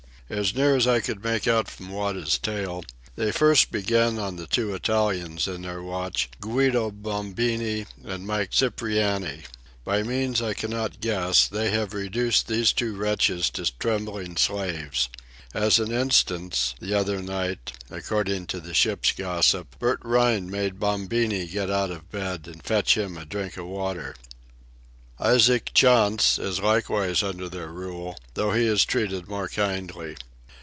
[0.29, 2.85] As near as I could make out from Wada's tale,
[3.17, 9.41] they first began on the two Italians in their watch, Guido Bombini and Mike Cipriani.
[9.83, 15.09] By means I cannot guess, they have reduced these two wretches to trembling slaves.
[15.53, 21.45] As an instance, the other night, according to the ship's gossip, Bert Rhine made Bombini
[21.45, 24.15] get out of bed and fetch him a drink of water.
[25.19, 30.17] Isaac Chantz is likewise under their rule, though he is treated more kindly.